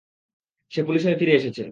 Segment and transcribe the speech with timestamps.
[0.71, 1.63] সে police হয়ে ফিরে এসেছে।